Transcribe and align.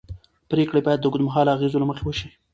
پرېکړې 0.51 0.81
باید 0.85 0.99
د 1.01 1.05
اوږدمهاله 1.07 1.53
اغېزو 1.55 1.81
له 1.81 1.87
مخې 1.89 2.03
وشي 2.05 2.29